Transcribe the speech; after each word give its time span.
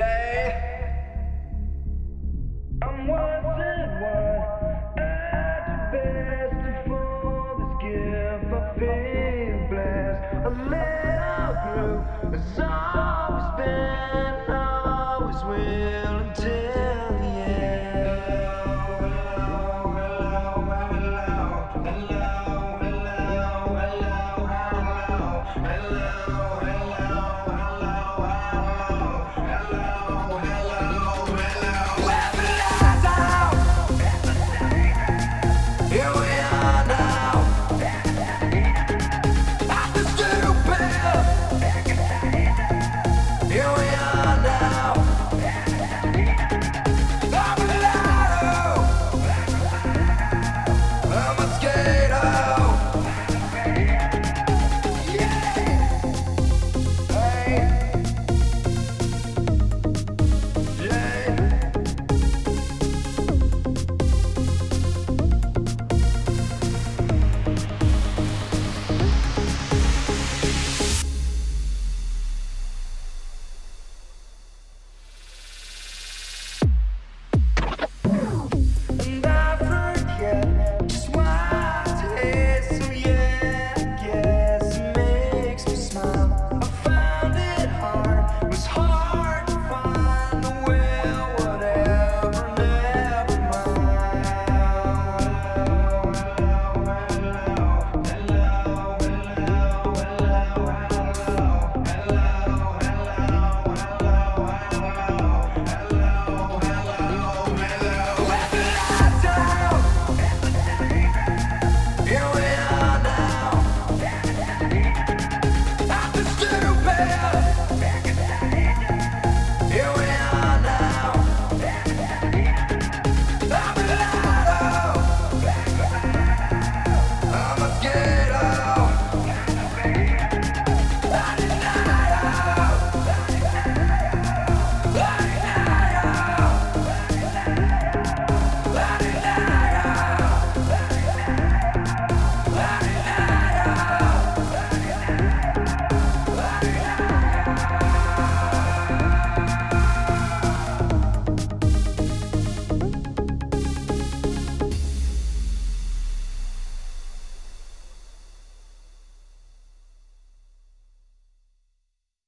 day. 0.00 0.69